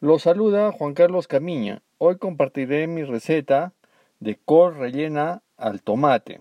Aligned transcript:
Los 0.00 0.24
saluda 0.24 0.72
Juan 0.72 0.92
Carlos 0.92 1.26
Camiña. 1.26 1.80
Hoy 1.96 2.18
compartiré 2.18 2.86
mi 2.86 3.02
receta 3.02 3.72
de 4.20 4.36
col 4.36 4.74
rellena 4.74 5.42
al 5.56 5.80
tomate. 5.80 6.40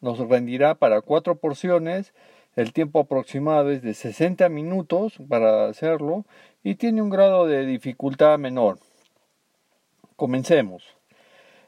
Nos 0.00 0.18
rendirá 0.18 0.74
para 0.74 1.00
cuatro 1.02 1.36
porciones. 1.36 2.14
El 2.56 2.72
tiempo 2.72 2.98
aproximado 2.98 3.70
es 3.70 3.82
de 3.82 3.94
60 3.94 4.48
minutos 4.48 5.18
para 5.28 5.68
hacerlo 5.68 6.24
y 6.64 6.74
tiene 6.74 7.00
un 7.00 7.08
grado 7.08 7.46
de 7.46 7.64
dificultad 7.64 8.40
menor. 8.40 8.80
Comencemos. 10.16 10.82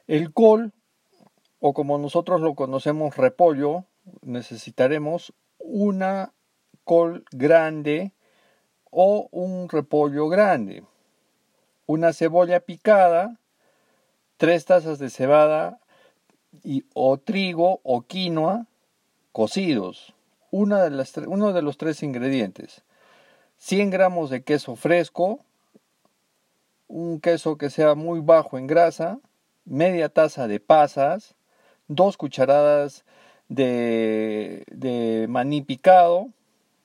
El 0.07 0.33
col, 0.33 0.73
o 1.61 1.73
como 1.73 1.97
nosotros 1.99 2.41
lo 2.41 2.53
conocemos 2.53 3.15
repollo, 3.15 3.85
necesitaremos 4.23 5.31
una 5.57 6.33
col 6.83 7.23
grande 7.31 8.11
o 8.91 9.29
un 9.31 9.69
repollo 9.69 10.27
grande 10.27 10.83
una 11.89 12.13
cebolla 12.13 12.59
picada, 12.59 13.39
tres 14.37 14.65
tazas 14.65 14.99
de 14.99 15.09
cebada 15.09 15.79
o 16.93 17.17
trigo 17.17 17.79
o 17.81 18.01
quinoa 18.01 18.67
cocidos, 19.31 20.13
uno 20.51 20.77
de 20.83 21.61
los 21.63 21.77
tres 21.79 22.03
ingredientes, 22.03 22.83
100 23.57 23.89
gramos 23.89 24.29
de 24.29 24.43
queso 24.43 24.75
fresco, 24.75 25.39
un 26.87 27.19
queso 27.21 27.57
que 27.57 27.71
sea 27.71 27.95
muy 27.95 28.19
bajo 28.19 28.59
en 28.59 28.67
grasa, 28.67 29.17
media 29.65 30.09
taza 30.09 30.47
de 30.47 30.59
pasas, 30.59 31.33
dos 31.87 32.17
cucharadas 32.17 33.03
de, 33.47 34.63
de 34.69 35.25
maní 35.27 35.63
picado, 35.63 36.29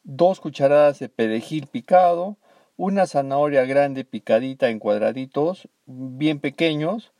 dos 0.02 0.40
cucharadas 0.40 0.98
de 0.98 1.10
perejil 1.10 1.66
picado, 1.66 2.38
una 2.76 3.06
zanahoria 3.06 3.64
grande 3.64 4.04
picadita 4.04 4.68
en 4.68 4.78
cuadraditos 4.78 5.68
bien 5.86 6.40
pequeños, 6.40 7.12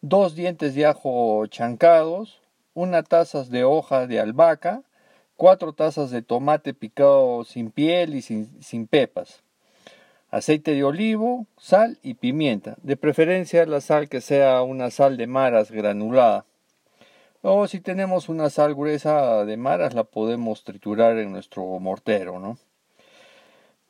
dos 0.00 0.34
dientes 0.34 0.74
de 0.74 0.86
ajo 0.86 1.46
chancados, 1.46 2.40
una 2.74 3.02
taza 3.02 3.44
de 3.44 3.64
hoja 3.64 4.06
de 4.06 4.20
albahaca, 4.20 4.82
cuatro 5.36 5.72
tazas 5.72 6.10
de 6.10 6.22
tomate 6.22 6.72
picado 6.72 7.44
sin 7.44 7.70
piel 7.70 8.14
y 8.14 8.22
sin, 8.22 8.62
sin 8.62 8.86
pepas, 8.86 9.42
aceite 10.30 10.72
de 10.72 10.84
olivo, 10.84 11.46
sal 11.58 11.98
y 12.02 12.14
pimienta, 12.14 12.76
de 12.82 12.96
preferencia 12.96 13.66
la 13.66 13.80
sal 13.80 14.08
que 14.08 14.20
sea 14.20 14.62
una 14.62 14.90
sal 14.90 15.16
de 15.16 15.26
maras 15.26 15.70
granulada. 15.70 16.46
O 17.42 17.66
si 17.66 17.80
tenemos 17.80 18.28
una 18.28 18.50
sal 18.50 18.74
gruesa 18.74 19.44
de 19.44 19.56
maras 19.56 19.94
la 19.94 20.04
podemos 20.04 20.64
triturar 20.64 21.18
en 21.18 21.32
nuestro 21.32 21.64
mortero, 21.80 22.38
¿no? 22.38 22.56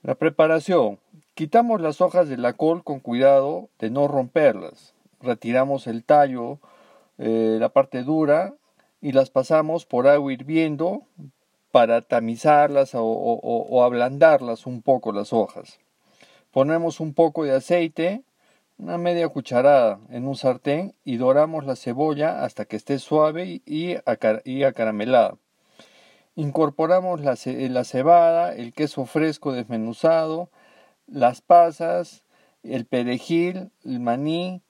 La 0.03 0.17
preparación. 0.17 0.99
Quitamos 1.35 1.81
las 1.81 2.01
hojas 2.01 2.29
de 2.29 2.37
la 2.37 2.55
col 2.55 2.83
con 2.83 2.99
cuidado 2.99 3.69
de 3.79 3.89
no 3.89 4.09
romperlas. 4.09 4.95
Retiramos 5.21 5.87
el 5.87 6.03
tallo, 6.03 6.59
eh, 7.19 7.59
la 7.61 7.69
parte 7.69 8.03
dura, 8.03 8.53
y 9.01 9.13
las 9.13 9.31
pasamos 9.31 9.87
por 9.87 10.09
agua 10.09 10.33
hirviendo 10.33 11.03
para 11.71 12.03
tamizarlas 12.03 12.91
o, 12.95 13.85
ablandarlas 13.85 14.67
un 14.67 14.83
poco 14.83 15.13
las 15.13 15.33
hojas. 15.33 15.79
Ponemos 16.51 16.99
un 16.99 17.15
poco 17.15 17.45
de 17.45 17.55
aceite, 17.55 18.25
una 18.79 18.99
media 18.99 19.29
cucharada 19.29 20.01
en 20.11 20.27
un 20.27 20.35
sartén 20.35 20.95
y 21.05 21.17
doramos 21.17 21.65
la 21.65 21.77
cebolla 21.77 22.43
hasta 22.43 22.65
que 22.65 22.75
esté 22.75 22.99
suave 22.99 23.63
y 23.65 23.95
acaramelada. 24.65 25.37
Incorporamos 26.35 27.21
la, 27.21 27.37
cebada, 27.37 28.55
el 28.55 28.73
queso 28.73 29.05
fresco 29.05 29.53
desmenuzado, 29.53 30.49
las 31.07 31.43
pasas, 31.43 32.25
el 32.63 32.87
perejil, 32.87 33.71
el 33.85 34.01
maní 34.01 34.63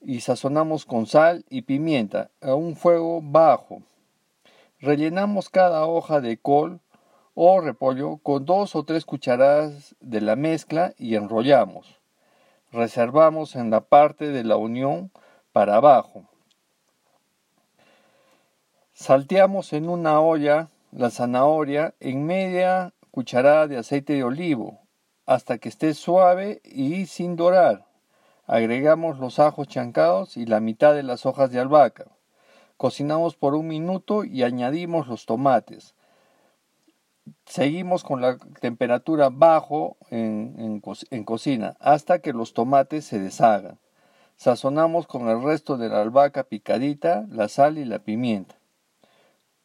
y 0.00 0.20
sazonamos 0.20 0.84
con 0.84 1.06
sal 1.06 1.44
y 1.48 1.62
pimienta 1.62 2.30
a 2.40 2.54
un 2.54 2.74
fuego 2.74 3.20
bajo. 3.22 3.82
Rellenamos 4.80 5.48
cada 5.48 5.86
hoja 5.86 6.20
de 6.20 6.38
col 6.38 6.80
o 7.34 7.60
repollo 7.60 8.16
con 8.16 8.44
dos 8.44 8.74
o 8.74 8.84
tres 8.84 9.04
cucharadas 9.04 9.94
de 10.00 10.20
la 10.20 10.34
mezcla 10.34 10.92
y 10.98 11.14
enrollamos. 11.14 12.00
Reservamos 12.72 13.54
en 13.54 13.70
la 13.70 13.82
parte 13.82 14.32
de 14.32 14.42
la 14.42 14.56
unión 14.56 15.12
para 15.52 15.76
abajo. 15.76 16.24
Salteamos 18.92 19.72
en 19.72 19.88
una 19.88 20.20
olla 20.20 20.68
la 20.96 21.10
zanahoria 21.10 21.94
en 22.00 22.24
media 22.24 22.94
cucharada 23.10 23.66
de 23.66 23.76
aceite 23.76 24.14
de 24.14 24.24
olivo 24.24 24.80
hasta 25.26 25.58
que 25.58 25.68
esté 25.68 25.92
suave 25.92 26.62
y 26.64 27.04
sin 27.04 27.36
dorar. 27.36 27.84
Agregamos 28.46 29.18
los 29.18 29.38
ajos 29.38 29.68
chancados 29.68 30.38
y 30.38 30.46
la 30.46 30.60
mitad 30.60 30.94
de 30.94 31.02
las 31.02 31.26
hojas 31.26 31.50
de 31.50 31.60
albahaca. 31.60 32.06
Cocinamos 32.78 33.36
por 33.36 33.54
un 33.54 33.66
minuto 33.66 34.24
y 34.24 34.42
añadimos 34.42 35.06
los 35.06 35.26
tomates. 35.26 35.94
Seguimos 37.44 38.02
con 38.02 38.22
la 38.22 38.38
temperatura 38.38 39.28
bajo 39.30 39.98
en, 40.08 40.80
en 41.10 41.24
cocina 41.24 41.76
hasta 41.78 42.20
que 42.20 42.32
los 42.32 42.54
tomates 42.54 43.04
se 43.04 43.18
deshagan. 43.18 43.78
Sazonamos 44.36 45.06
con 45.06 45.28
el 45.28 45.42
resto 45.42 45.76
de 45.76 45.90
la 45.90 46.00
albahaca 46.00 46.44
picadita, 46.44 47.26
la 47.28 47.48
sal 47.48 47.76
y 47.76 47.84
la 47.84 47.98
pimienta. 47.98 48.55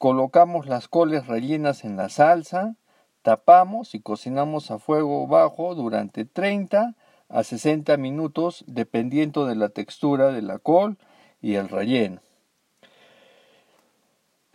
Colocamos 0.02 0.66
las 0.66 0.88
coles 0.88 1.28
rellenas 1.28 1.84
en 1.84 1.96
la 1.96 2.10
salsa, 2.10 2.76
tapamos 3.22 3.94
y 3.94 4.00
cocinamos 4.00 4.72
a 4.72 4.80
fuego 4.80 5.28
bajo 5.28 5.76
durante 5.76 6.26
30 6.26 6.96
a 7.30 7.44
60 7.44 7.98
minutos 7.98 8.64
dependiendo 8.66 9.46
de 9.46 9.54
la 9.54 9.70
textura 9.70 10.32
de 10.32 10.42
la 10.42 10.58
col 10.58 10.98
y 11.40 11.54
el 11.54 11.70
relleno. 11.70 12.20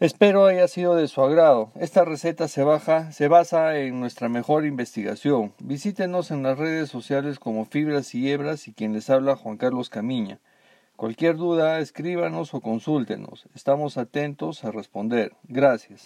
Espero 0.01 0.47
haya 0.47 0.67
sido 0.67 0.97
de 0.97 1.07
su 1.07 1.23
agrado. 1.23 1.71
Esta 1.77 2.05
receta 2.05 2.49
se, 2.49 2.65
baja, 2.65 3.13
se 3.13 3.29
basa 3.29 3.79
en 3.79 4.01
nuestra 4.01 4.29
mejor 4.29 4.67
investigación. 4.67 5.55
Visítenos 5.61 6.33
en 6.33 6.43
las 6.43 6.59
redes 6.59 6.89
sociales 6.89 7.39
como 7.39 7.67
Fibras 7.67 8.17
y 8.17 8.33
Hebras 8.33 8.67
y 8.67 8.73
quien 8.73 8.95
les 8.95 9.11
habla 9.11 9.37
Juan 9.37 9.59
Carlos 9.59 9.91
Camiña. 9.91 10.41
Cualquier 10.97 11.37
duda, 11.37 11.79
escríbanos 11.81 12.55
o 12.55 12.63
consúltenos. 12.63 13.47
Estamos 13.55 13.99
atentos 13.99 14.65
a 14.65 14.71
responder. 14.71 15.29
Gracias. 15.45 16.03